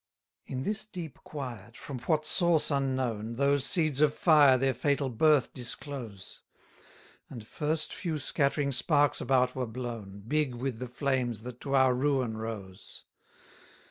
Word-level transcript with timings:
217 0.47 0.57
In 0.57 0.63
this 0.71 0.83
deep 0.85 1.23
quiet, 1.23 1.77
from 1.77 1.99
what 1.99 2.25
source 2.25 2.71
unknown, 2.71 3.35
Those 3.35 3.63
seeds 3.65 4.01
of 4.01 4.15
fire 4.15 4.57
their 4.57 4.73
fatal 4.73 5.09
birth 5.09 5.53
disclose; 5.53 6.41
And 7.29 7.45
first 7.45 7.93
few 7.93 8.17
scattering 8.17 8.71
sparks 8.71 9.21
about 9.21 9.53
were 9.55 9.67
blown, 9.67 10.21
Big 10.27 10.55
with 10.55 10.79
the 10.79 10.87
flames 10.87 11.43
that 11.43 11.61
to 11.61 11.75
our 11.75 11.93
ruin 11.93 12.35
rose. 12.35 13.03